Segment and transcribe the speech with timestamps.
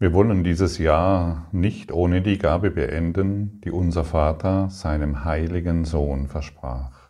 [0.00, 6.28] Wir wollen dieses Jahr nicht ohne die Gabe beenden, die unser Vater seinem heiligen Sohn
[6.28, 7.08] versprach.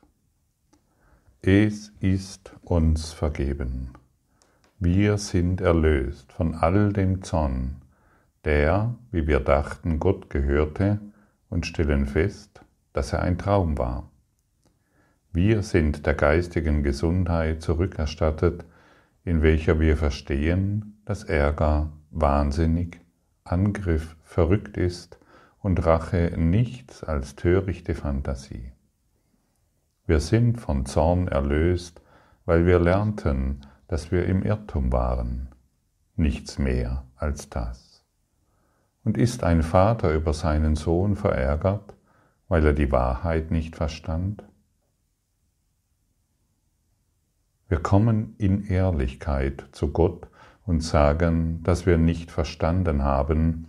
[1.43, 3.91] Es ist uns vergeben.
[4.79, 7.77] Wir sind erlöst von all dem Zorn,
[8.47, 10.99] der, wie wir dachten, Gott gehörte,
[11.51, 12.63] und stellen fest,
[12.95, 14.11] dass er ein Traum war.
[15.31, 18.65] Wir sind der geistigen Gesundheit zurückerstattet,
[19.27, 23.01] in welcher wir verstehen, dass Ärger wahnsinnig,
[23.45, 25.19] Angriff verrückt ist
[25.61, 28.73] und Rache nichts als törichte Fantasie.
[30.07, 32.01] Wir sind von Zorn erlöst,
[32.45, 35.49] weil wir lernten, dass wir im Irrtum waren,
[36.17, 38.05] nichts mehr als das.
[39.05, 41.95] Und ist ein Vater über seinen Sohn verärgert,
[42.49, 44.45] weil er die Wahrheit nicht verstand?
[47.69, 50.29] Wir kommen in Ehrlichkeit zu Gott
[50.69, 53.69] und sagen, dass wir nicht verstanden haben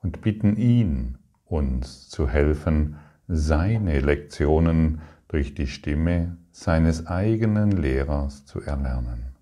[0.00, 8.60] und bitten ihn, uns zu helfen, seine Lektionen durch die Stimme seines eigenen Lehrers zu
[8.60, 9.32] erlernen.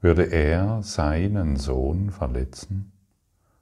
[0.00, 2.90] Würde er seinen Sohn verletzen?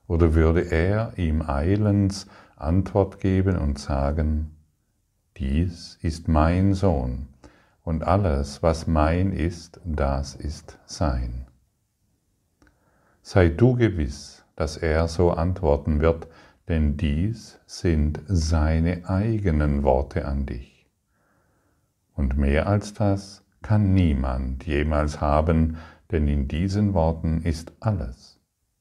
[0.07, 4.57] Oder würde er ihm eilends Antwort geben und sagen,
[5.37, 7.29] dies ist mein Sohn
[7.83, 11.49] und alles, was mein ist, das ist sein.
[13.23, 16.27] Sei du gewiss, dass er so antworten wird,
[16.69, 20.87] denn dies sind seine eigenen Worte an dich.
[22.15, 25.77] Und mehr als das kann niemand jemals haben,
[26.11, 28.41] denn in diesen Worten ist alles,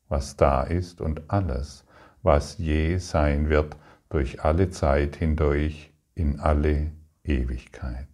[0.09, 1.85] was da ist und alles,
[2.23, 3.77] was je sein wird,
[4.09, 6.91] durch alle Zeit hindurch in alle
[7.23, 8.10] Ewigkeit.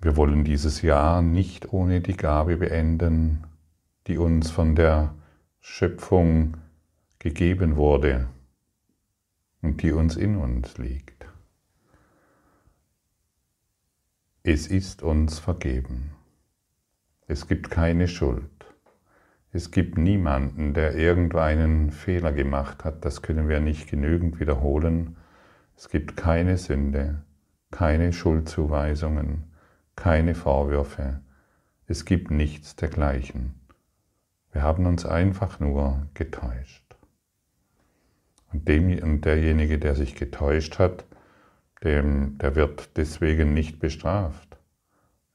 [0.00, 3.44] Wir wollen dieses Jahr nicht ohne die Gabe beenden,
[4.06, 5.12] die uns von der
[5.58, 6.56] Schöpfung
[7.18, 8.28] gegeben wurde
[9.60, 11.26] und die uns in uns liegt.
[14.44, 16.12] Es ist uns vergeben.
[17.26, 18.44] Es gibt keine Schuld.
[19.50, 23.04] Es gibt niemanden, der irgendeinen Fehler gemacht hat.
[23.04, 25.16] Das können wir nicht genügend wiederholen.
[25.76, 27.24] Es gibt keine Sünde,
[27.72, 29.47] keine Schuldzuweisungen
[29.98, 31.20] keine Vorwürfe,
[31.88, 33.54] es gibt nichts dergleichen.
[34.52, 36.94] Wir haben uns einfach nur getäuscht.
[38.52, 41.04] Und, dem, und derjenige, der sich getäuscht hat,
[41.82, 44.56] dem, der wird deswegen nicht bestraft.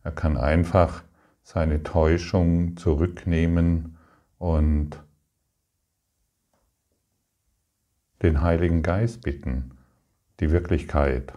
[0.01, 1.03] Er kann einfach
[1.43, 3.97] seine Täuschung zurücknehmen
[4.37, 4.91] und
[8.21, 9.77] den Heiligen Geist bitten,
[10.39, 11.33] die Wirklichkeit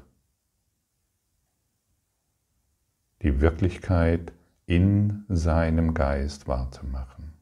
[3.22, 4.32] die Wirklichkeit
[4.66, 7.32] in seinem Geist wahrzumachen.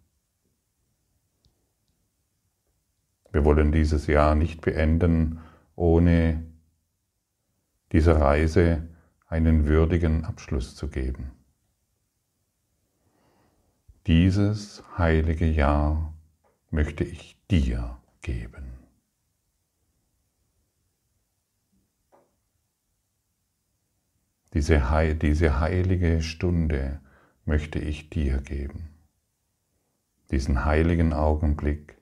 [3.33, 5.41] Wir wollen dieses Jahr nicht beenden,
[5.75, 6.45] ohne
[7.91, 8.89] dieser Reise
[9.27, 11.33] einen würdigen Abschluss zu geben.
[14.07, 16.15] Dieses heilige Jahr
[16.71, 18.74] möchte ich dir geben.
[24.55, 24.81] Diese,
[25.21, 27.01] diese heilige Stunde
[27.45, 28.91] möchte ich dir geben.
[30.31, 31.99] Diesen heiligen Augenblick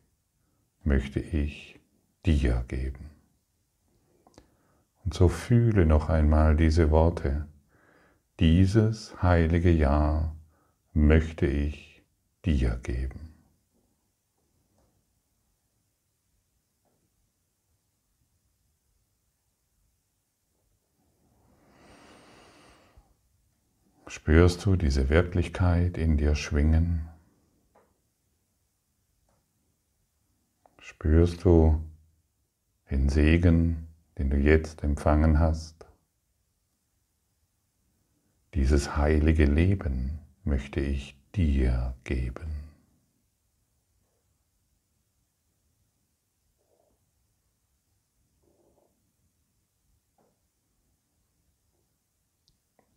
[0.85, 1.81] möchte ich
[2.27, 3.11] dir geben.
[5.05, 7.49] Und so fühle noch einmal diese Worte.
[8.39, 10.37] Dieses heilige Jahr
[10.93, 12.03] möchte ich
[12.45, 13.22] dir geben.
[24.15, 27.09] Spürst du diese Wirklichkeit in dir schwingen?
[30.79, 31.83] Spürst du
[32.91, 35.87] den Segen, den du jetzt empfangen hast?
[38.53, 42.62] Dieses heilige Leben möchte ich dir geben.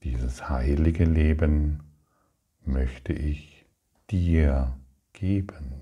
[0.05, 1.81] Dieses heilige Leben
[2.63, 3.65] möchte ich
[4.11, 4.77] dir
[5.13, 5.81] geben.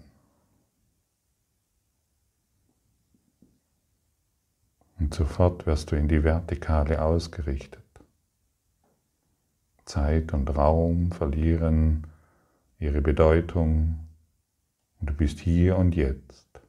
[4.97, 7.83] Und sofort wirst du in die Vertikale ausgerichtet.
[9.83, 12.07] Zeit und Raum verlieren
[12.79, 14.07] ihre Bedeutung
[15.01, 16.61] und du bist hier und jetzt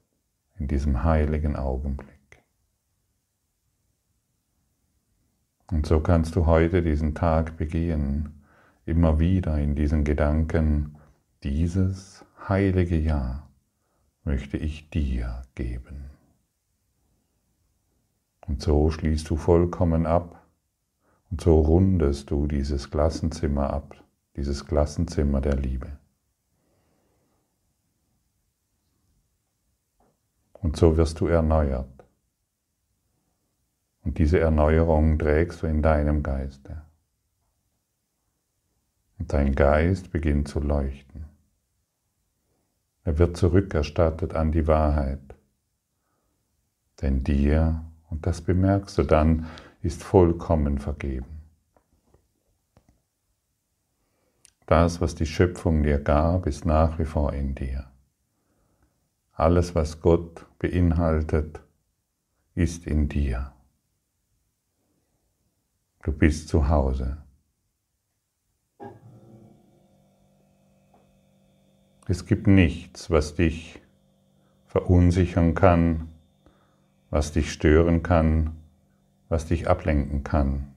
[0.59, 2.14] in diesem heiligen Augenblick.
[5.75, 8.45] Und so kannst du heute diesen Tag begehen,
[8.87, 10.95] immer wieder in diesen Gedanken,
[11.43, 13.49] dieses heilige Ja
[14.23, 16.11] möchte ich dir geben.
[18.47, 20.47] Und so schließt du vollkommen ab
[21.33, 23.97] und so rundest du dieses Klassenzimmer ab,
[24.37, 25.99] dieses Klassenzimmer der Liebe.
[30.53, 31.94] Und so wirst du erneuert.
[34.05, 36.83] Und diese Erneuerung trägst du in deinem Geiste.
[39.19, 41.25] Und dein Geist beginnt zu leuchten.
[43.05, 45.21] Er wird zurückerstattet an die Wahrheit.
[47.01, 49.47] Denn dir, und das bemerkst du dann,
[49.83, 51.27] ist vollkommen vergeben.
[54.67, 57.91] Das, was die Schöpfung dir gab, ist nach wie vor in dir.
[59.33, 61.61] Alles, was Gott beinhaltet,
[62.55, 63.54] ist in dir.
[66.05, 67.17] Du bist zu Hause.
[72.07, 73.81] Es gibt nichts, was dich
[74.67, 76.09] verunsichern kann,
[77.09, 78.51] was dich stören kann,
[79.31, 80.75] was dich ablenken kann.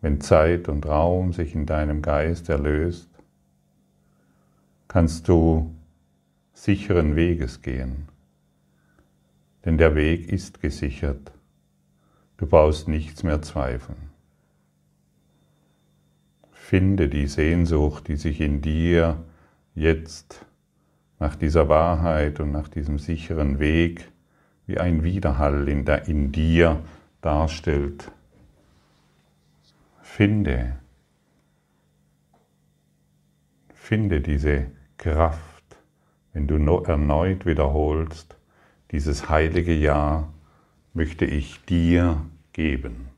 [0.00, 3.08] Wenn Zeit und Raum sich in deinem Geist erlöst,
[4.88, 5.72] kannst du
[6.52, 8.08] sicheren Weges gehen.
[9.64, 11.30] Denn der Weg ist gesichert.
[12.44, 14.10] Du brauchst nichts mehr zweifeln.
[16.52, 19.24] Finde die Sehnsucht, die sich in dir
[19.74, 20.44] jetzt
[21.18, 24.12] nach dieser Wahrheit und nach diesem sicheren Weg
[24.66, 26.82] wie ein Widerhall in, der, in dir
[27.22, 28.12] darstellt.
[30.02, 30.76] Finde,
[33.72, 34.66] finde diese
[34.98, 35.78] Kraft,
[36.34, 38.36] wenn du erneut wiederholst,
[38.90, 40.28] dieses heilige Ja
[40.92, 42.20] möchte ich dir
[42.54, 43.08] geben.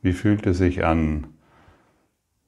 [0.00, 1.26] Wie fühlt es sich an,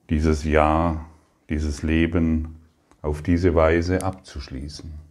[0.08, 1.10] dieses Jahr,
[1.50, 2.56] dieses Leben
[3.02, 5.09] auf diese Weise abzuschließen?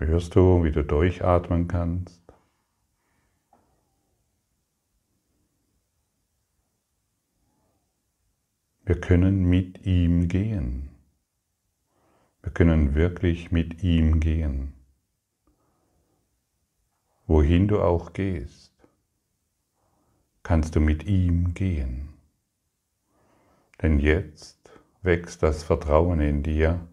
[0.00, 2.22] Spürst du, wie du durchatmen kannst?
[8.84, 10.90] Wir können mit ihm gehen.
[12.42, 14.72] Wir können wirklich mit ihm gehen.
[17.26, 18.72] Wohin du auch gehst,
[20.44, 22.10] kannst du mit ihm gehen.
[23.82, 24.70] Denn jetzt
[25.02, 26.86] wächst das Vertrauen in dir,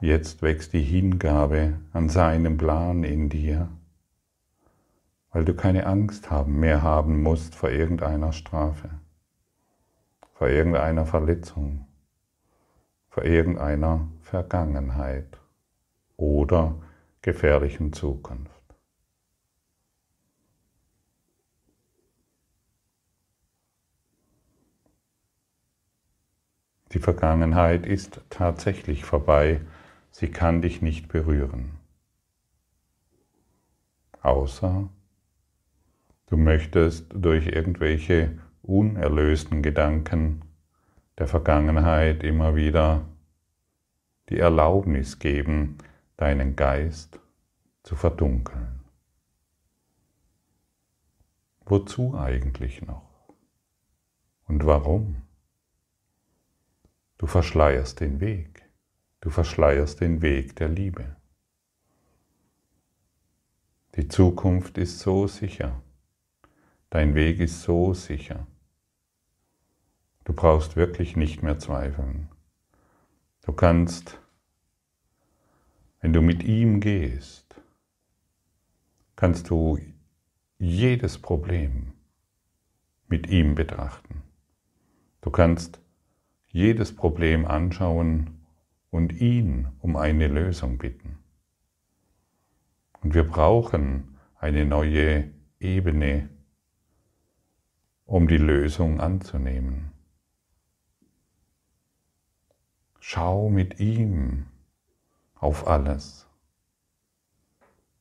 [0.00, 3.68] jetzt wächst die Hingabe an seinen Plan in dir,
[5.32, 8.90] weil du keine Angst haben mehr haben musst vor irgendeiner Strafe
[10.36, 11.86] vor irgendeiner Verletzung,
[13.08, 15.40] vor irgendeiner Vergangenheit
[16.18, 16.74] oder
[17.22, 18.52] gefährlichen Zukunft.
[26.92, 29.62] Die Vergangenheit ist tatsächlich vorbei,
[30.16, 31.72] sie kann dich nicht berühren.
[34.22, 34.88] Außer
[36.24, 40.40] du möchtest durch irgendwelche unerlösten Gedanken
[41.18, 43.04] der Vergangenheit immer wieder
[44.30, 45.76] die Erlaubnis geben,
[46.16, 47.20] deinen Geist
[47.82, 48.80] zu verdunkeln.
[51.66, 53.34] Wozu eigentlich noch?
[54.46, 55.16] Und warum?
[57.18, 58.65] Du verschleierst den Weg.
[59.26, 61.16] Du verschleierst den Weg der Liebe.
[63.96, 65.82] Die Zukunft ist so sicher.
[66.90, 68.46] Dein Weg ist so sicher.
[70.22, 72.28] Du brauchst wirklich nicht mehr zweifeln.
[73.42, 74.20] Du kannst,
[76.00, 77.60] wenn du mit ihm gehst,
[79.16, 79.80] kannst du
[80.56, 81.94] jedes Problem
[83.08, 84.22] mit ihm betrachten.
[85.20, 85.80] Du kannst
[86.46, 88.35] jedes Problem anschauen
[88.90, 91.18] und ihn um eine Lösung bitten.
[93.02, 96.28] Und wir brauchen eine neue Ebene,
[98.04, 99.92] um die Lösung anzunehmen.
[103.00, 104.46] Schau mit ihm
[105.34, 106.26] auf alles.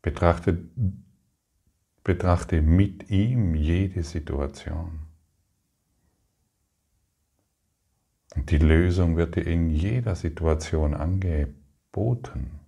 [0.01, 0.67] Betrachte,
[2.03, 5.04] betrachte mit ihm jede Situation.
[8.35, 12.59] Und die Lösung wird dir in jeder Situation angeboten.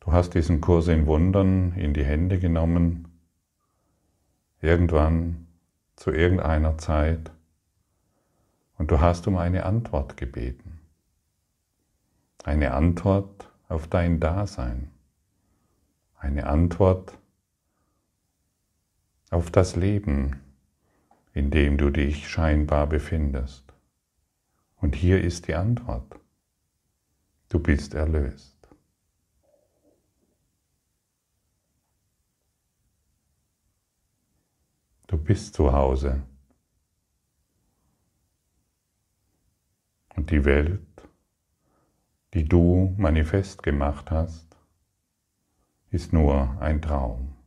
[0.00, 3.08] Du hast diesen Kurs in Wundern in die Hände genommen,
[4.62, 5.46] irgendwann
[5.96, 7.30] zu irgendeiner Zeit,
[8.78, 10.80] und du hast um eine Antwort gebeten.
[12.44, 14.90] Eine Antwort auf dein Dasein.
[16.18, 17.18] Eine Antwort
[19.30, 20.40] auf das Leben,
[21.32, 23.72] in dem du dich scheinbar befindest.
[24.76, 26.18] Und hier ist die Antwort.
[27.48, 28.56] Du bist erlöst.
[35.06, 36.22] Du bist zu Hause.
[40.14, 40.80] Und die Welt,
[42.34, 44.56] die du manifest gemacht hast,
[45.90, 47.39] ist nur ein Traum.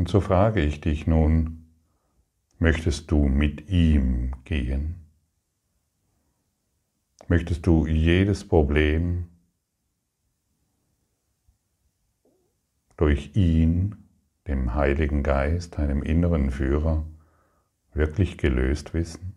[0.00, 1.66] Und so frage ich dich nun,
[2.58, 4.94] möchtest du mit ihm gehen?
[7.28, 9.28] Möchtest du jedes Problem
[12.96, 14.08] durch ihn,
[14.46, 17.04] dem Heiligen Geist, deinem inneren Führer,
[17.92, 19.34] wirklich gelöst wissen?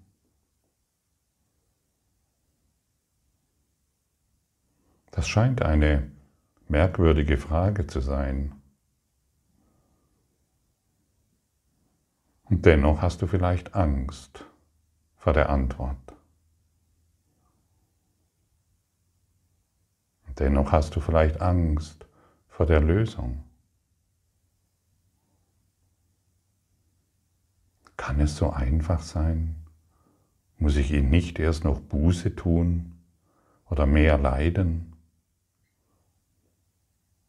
[5.12, 6.10] Das scheint eine
[6.70, 8.63] merkwürdige Frage zu sein.
[12.54, 14.46] Und dennoch hast du vielleicht Angst
[15.16, 16.14] vor der Antwort.
[20.28, 22.06] Und dennoch hast du vielleicht Angst
[22.50, 23.44] vor der Lösung.
[27.98, 29.56] Kann es so einfach sein?
[30.60, 33.02] Muss ich ihn nicht erst noch Buße tun
[33.68, 34.96] oder mehr leiden?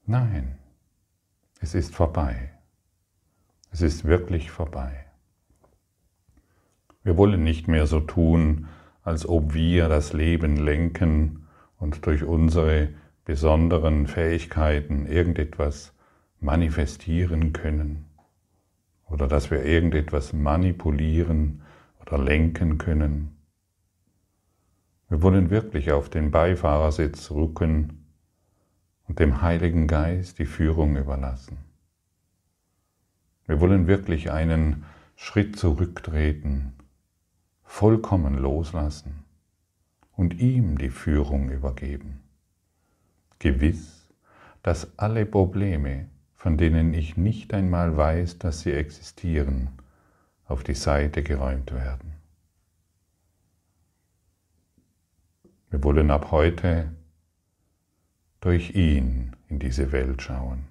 [0.05, 0.59] Nein,
[1.61, 2.53] es ist vorbei.
[3.71, 5.07] Es ist wirklich vorbei.
[7.05, 8.69] Wir wollen nicht mehr so tun,
[9.03, 11.47] als ob wir das Leben lenken
[11.79, 12.89] und durch unsere
[13.27, 15.93] besonderen Fähigkeiten irgendetwas
[16.41, 18.07] manifestieren können
[19.07, 21.61] oder dass wir irgendetwas manipulieren
[22.01, 23.37] oder lenken können.
[25.11, 28.07] Wir wollen wirklich auf den Beifahrersitz rücken
[29.07, 31.59] und dem Heiligen Geist die Führung überlassen.
[33.47, 34.85] Wir wollen wirklich einen
[35.17, 36.73] Schritt zurücktreten
[37.65, 39.25] vollkommen loslassen
[40.17, 42.21] und ihm die Führung übergeben.
[43.39, 44.09] Gewiss,
[44.63, 49.71] dass alle Probleme, von denen ich nicht einmal weiß, dass sie existieren,
[50.47, 52.15] auf die Seite geräumt werden.
[55.71, 56.95] Wir wollen ab heute
[58.41, 60.67] durch ihn in diese Welt schauen.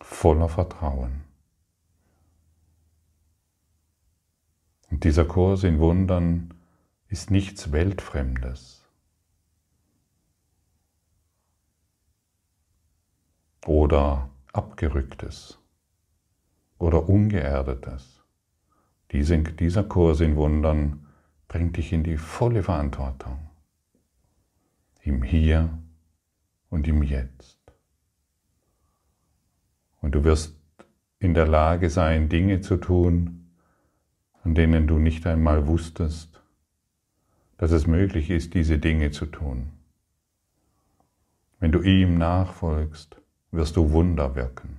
[0.00, 1.27] Voller Vertrauen.
[4.90, 6.54] Und dieser Kurs in Wundern
[7.08, 8.86] ist nichts Weltfremdes.
[13.66, 15.58] Oder Abgerücktes
[16.78, 18.22] oder Ungeerdetes.
[19.12, 21.06] Dieser Kurs in Wundern
[21.48, 23.38] bringt dich in die volle Verantwortung.
[25.02, 25.70] Im Hier
[26.70, 27.58] und im Jetzt.
[30.00, 30.54] Und du wirst
[31.18, 33.47] in der Lage sein, Dinge zu tun,
[34.48, 36.40] von denen du nicht einmal wusstest,
[37.58, 39.72] dass es möglich ist, diese Dinge zu tun.
[41.60, 44.78] Wenn du ihm nachfolgst, wirst du Wunder wirken.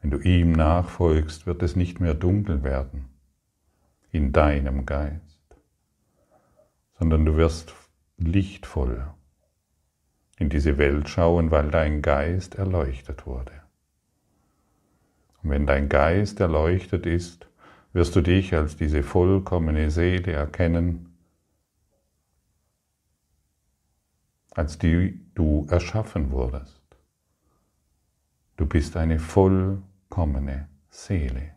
[0.00, 3.04] Wenn du ihm nachfolgst, wird es nicht mehr dunkel werden
[4.10, 5.54] in deinem Geist,
[6.98, 7.72] sondern du wirst
[8.16, 9.06] lichtvoll
[10.38, 13.52] in diese Welt schauen, weil dein Geist erleuchtet wurde.
[15.40, 17.47] Und wenn dein Geist erleuchtet ist,
[17.98, 21.18] wirst du dich als diese vollkommene Seele erkennen,
[24.52, 26.80] als die du erschaffen wurdest.
[28.56, 31.56] Du bist eine vollkommene Seele,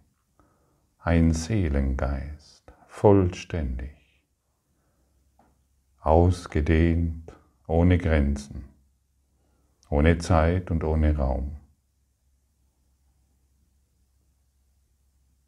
[0.97, 4.25] ein Seelengeist, vollständig,
[5.99, 7.31] ausgedehnt,
[7.67, 8.63] ohne Grenzen,
[9.91, 11.60] ohne Zeit und ohne Raum.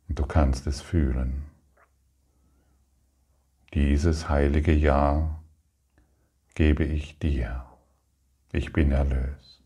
[0.08, 1.46] Und du kannst es fühlen.
[3.74, 5.40] Dieses heilige Ja
[6.56, 7.66] gebe ich dir.
[8.52, 9.64] Ich bin erlöst.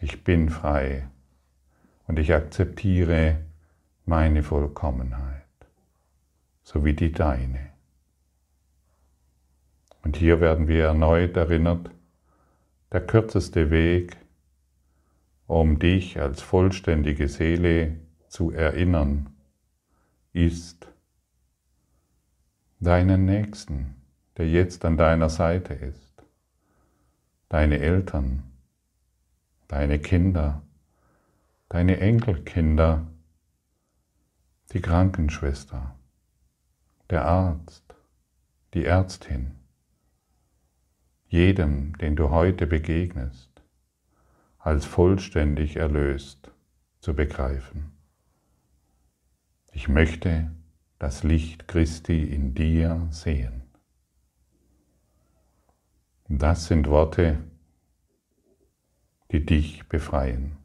[0.00, 1.08] Ich bin frei
[2.06, 3.44] und ich akzeptiere
[4.06, 5.42] meine Vollkommenheit,
[6.62, 7.70] so wie die deine.
[10.04, 11.90] Und hier werden wir erneut erinnert,
[12.92, 14.16] der kürzeste Weg,
[15.46, 17.96] um dich als vollständige Seele
[18.28, 19.30] zu erinnern,
[20.32, 20.88] ist
[22.80, 23.96] deinen Nächsten,
[24.36, 26.22] der jetzt an deiner Seite ist,
[27.48, 28.44] deine Eltern,
[29.66, 30.62] deine Kinder,
[31.68, 33.06] deine Enkelkinder,
[34.72, 35.96] die Krankenschwester,
[37.10, 37.94] der Arzt,
[38.74, 39.56] die Ärztin,
[41.28, 43.62] jedem, den du heute begegnest,
[44.58, 46.50] als vollständig erlöst
[47.00, 47.97] zu begreifen.
[49.78, 50.50] Ich möchte
[50.98, 53.62] das Licht Christi in dir sehen.
[56.28, 57.38] Das sind Worte,
[59.30, 60.56] die dich befreien.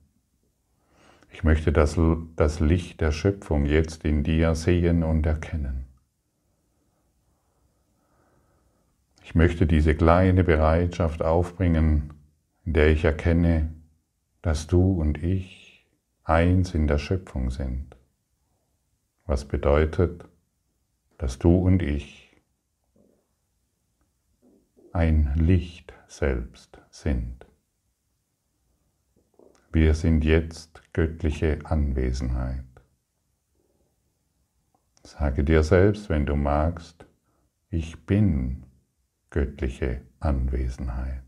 [1.30, 1.96] Ich möchte das,
[2.36, 5.86] das Licht der Schöpfung jetzt in dir sehen und erkennen.
[9.24, 12.16] Ich möchte diese kleine Bereitschaft aufbringen,
[12.66, 13.76] in der ich erkenne,
[14.42, 15.88] dass du und ich
[16.24, 17.93] eins in der Schöpfung sind.
[19.26, 20.26] Was bedeutet,
[21.18, 22.24] dass du und ich
[24.94, 27.46] ein Licht selbst sind.
[29.72, 32.66] Wir sind jetzt göttliche Anwesenheit.
[35.02, 37.06] Sage dir selbst, wenn du magst,
[37.70, 38.68] ich bin
[39.32, 41.24] göttliche Anwesenheit.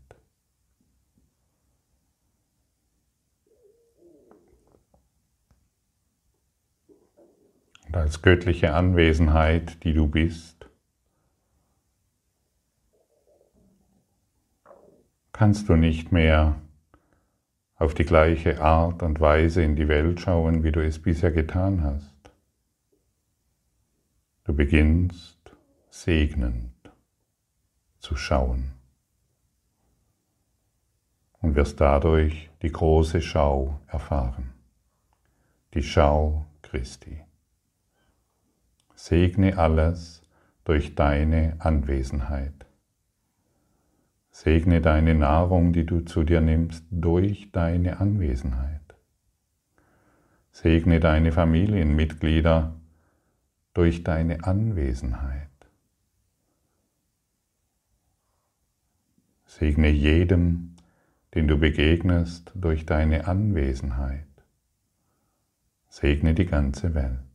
[7.75, 10.68] Und als göttliche Anwesenheit, die du bist,
[15.32, 16.60] kannst du nicht mehr
[17.76, 21.82] auf die gleiche Art und Weise in die Welt schauen, wie du es bisher getan
[21.82, 22.14] hast.
[24.44, 25.38] Du beginnst
[25.90, 26.72] segnend
[27.98, 28.72] zu schauen
[31.40, 34.54] und wirst dadurch die große Schau erfahren,
[35.74, 37.20] die Schau Christi.
[38.98, 40.22] Segne alles
[40.64, 42.66] durch deine Anwesenheit.
[44.30, 48.80] Segne deine Nahrung, die du zu dir nimmst, durch deine Anwesenheit.
[50.50, 52.74] Segne deine Familienmitglieder
[53.74, 55.50] durch deine Anwesenheit.
[59.44, 60.74] Segne jedem,
[61.34, 64.26] den du begegnest, durch deine Anwesenheit.
[65.90, 67.25] Segne die ganze Welt.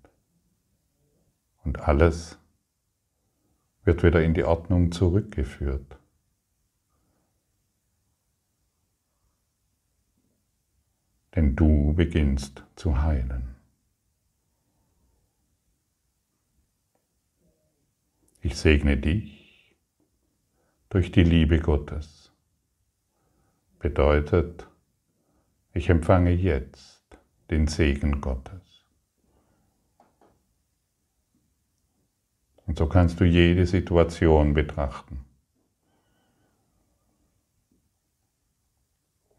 [1.63, 2.39] Und alles
[3.83, 6.01] wird wieder in die Ordnung zurückgeführt.
[11.35, 13.55] denn du beginnst zu heilen.
[18.41, 19.75] Ich segne dich
[20.89, 22.31] durch die Liebe Gottes.
[23.79, 24.67] Bedeutet,
[25.73, 27.17] ich empfange jetzt
[27.49, 28.70] den Segen Gottes.
[32.71, 35.25] Und so kannst du jede Situation betrachten.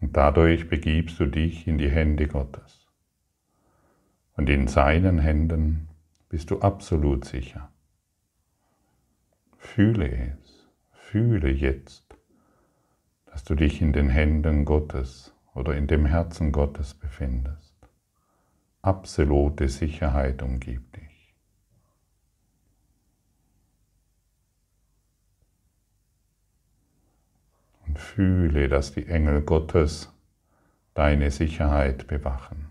[0.02, 2.86] Und dadurch begibst du dich in die Hände Gottes.
[4.36, 5.88] Und in seinen Händen
[6.28, 7.72] bist du absolut sicher.
[9.56, 12.14] Fühle es, fühle jetzt,
[13.24, 17.74] dass du dich in den Händen Gottes oder in dem Herzen Gottes befindest.
[18.82, 21.12] Absolute Sicherheit umgibt dich.
[27.92, 30.11] Und fühle, dass die Engel Gottes
[30.94, 32.70] deine Sicherheit bewachen.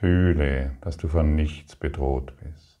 [0.00, 2.80] Fühle, dass du von nichts bedroht bist.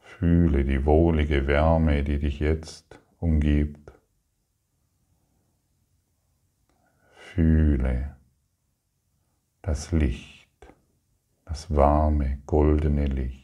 [0.00, 3.90] Fühle die wohlige Wärme, die dich jetzt umgibt.
[7.14, 8.16] Fühle
[9.62, 10.50] das Licht,
[11.46, 13.39] das warme, goldene Licht.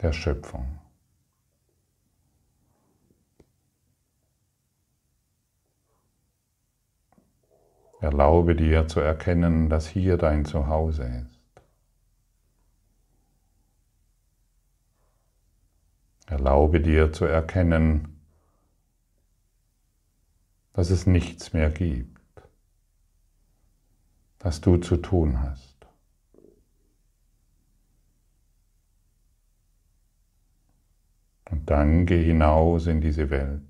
[0.00, 0.78] Der Schöpfung.
[8.00, 11.38] Erlaube dir zu erkennen, dass hier dein Zuhause ist.
[16.26, 18.20] Erlaube dir zu erkennen,
[20.74, 22.20] dass es nichts mehr gibt,
[24.38, 25.67] das du zu tun hast.
[31.50, 33.62] Und dann geh hinaus in diese Welt.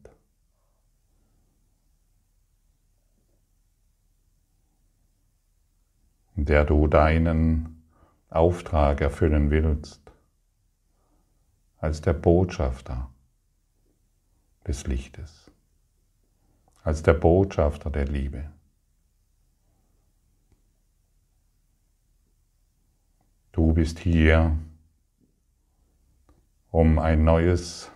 [6.39, 7.83] in der du deinen
[8.31, 10.01] Auftrag erfüllen willst,
[11.79, 13.11] als der Botschafter
[14.65, 15.51] des Lichtes,
[16.85, 18.53] als der Botschafter der Liebe.
[23.51, 24.57] Du bist hier
[26.79, 27.91] um ein neues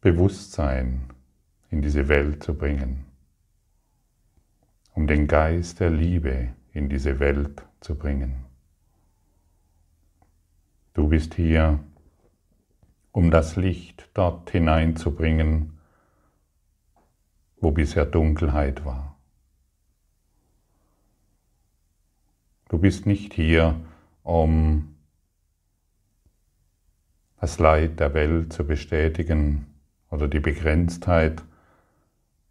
[0.00, 1.02] Bewusstsein
[1.68, 3.04] in diese Welt zu bringen,
[4.94, 8.46] um den Geist der Liebe in diese Welt zu bringen.
[10.94, 11.78] Du bist hier,
[13.10, 15.78] um das Licht dort hineinzubringen,
[17.60, 19.18] wo bisher Dunkelheit war.
[22.70, 23.78] Du bist nicht hier,
[24.22, 24.91] um
[27.42, 29.66] das Leid der Welt zu bestätigen
[30.10, 31.42] oder die Begrenztheit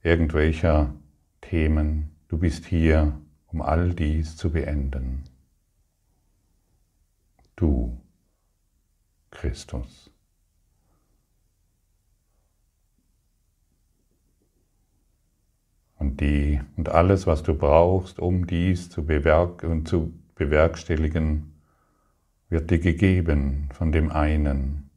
[0.04, 0.94] irgendwelcher
[1.40, 2.12] Themen.
[2.28, 5.24] Du bist hier, um all dies zu beenden.
[7.56, 8.02] Du,
[9.32, 10.12] Christus.
[16.00, 21.54] Und, die, und alles, was du brauchst, um dies zu, bewerk und zu bewerkstelligen,
[22.52, 24.90] wird dir gegeben von dem einen,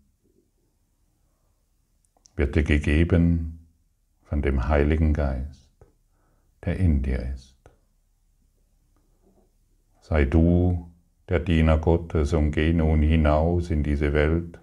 [2.35, 3.69] wird dir gegeben
[4.25, 5.71] von dem Heiligen Geist,
[6.65, 7.57] der in dir ist.
[10.01, 10.91] Sei du
[11.29, 14.59] der Diener Gottes und geh nun hinaus in diese Welt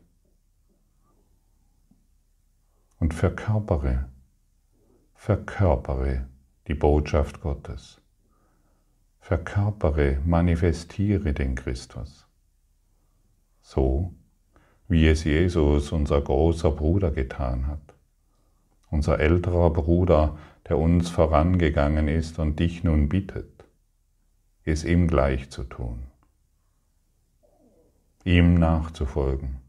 [2.99, 4.09] und verkörpere,
[5.15, 6.27] verkörpere
[6.67, 8.01] die Botschaft Gottes.
[9.21, 12.27] Verkörpere, manifestiere den Christus.
[13.61, 14.13] So
[14.87, 17.95] wie es Jesus, unser großer Bruder, getan hat.
[18.89, 23.63] Unser älterer Bruder, der uns vorangegangen ist und dich nun bittet,
[24.65, 26.03] es ihm gleich zu tun,
[28.25, 29.61] ihm nachzufolgen.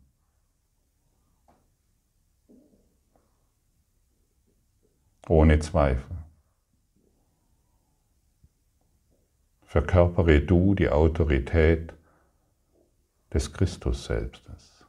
[5.29, 6.17] Ohne Zweifel.
[9.73, 11.95] verkörpere du die Autorität
[13.33, 14.85] des Christus Selbstes.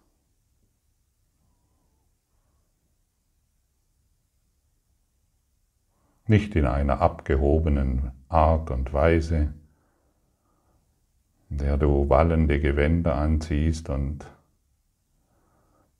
[6.26, 9.54] Nicht in einer abgehobenen Art und Weise,
[11.50, 14.26] in der du wallende Gewänder anziehst und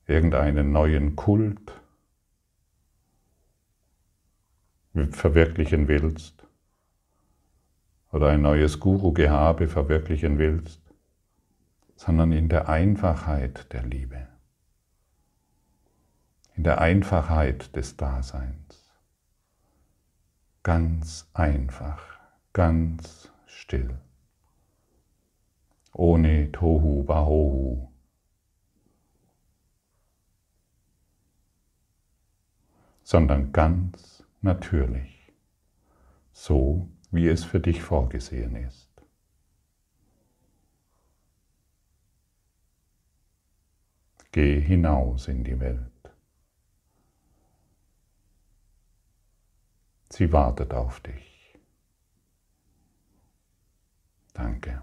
[0.06, 1.80] irgendeinen neuen Kult
[5.10, 6.46] verwirklichen willst,
[8.12, 10.83] oder ein neues Guru-Gehabe verwirklichen willst,
[12.04, 14.28] sondern in der Einfachheit der Liebe,
[16.54, 18.90] in der Einfachheit des Daseins.
[20.62, 22.02] Ganz einfach,
[22.52, 23.98] ganz still,
[25.94, 27.88] ohne Tohu Bahohu.
[33.06, 35.30] sondern ganz natürlich,
[36.32, 38.83] so wie es für dich vorgesehen ist.
[44.34, 46.10] Geh hinaus in die Welt.
[50.10, 51.56] Sie wartet auf dich.
[54.32, 54.82] Danke.